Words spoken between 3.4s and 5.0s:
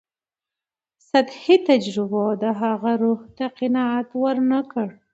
قناعت ورنکړ.